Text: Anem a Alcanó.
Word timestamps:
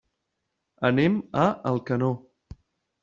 Anem 0.89 1.19
a 1.43 1.45
Alcanó. 1.73 2.11